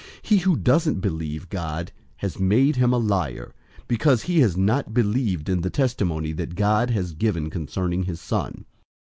He 0.23 0.37
who 0.39 0.55
doesn't 0.55 0.99
believe 0.99 1.47
God 1.49 1.91
has 2.15 2.39
made 2.39 2.75
him 2.75 2.91
a 2.91 2.97
liar, 2.97 3.53
because 3.87 4.23
he 4.23 4.39
has 4.39 4.57
not 4.57 4.95
believed 4.95 5.47
in 5.47 5.61
the 5.61 5.69
testimony 5.69 6.31
that 6.31 6.55
God 6.55 6.89
has 6.89 7.13
given 7.13 7.51
concerning 7.51 8.01
his 8.01 8.19
Son. 8.19 8.65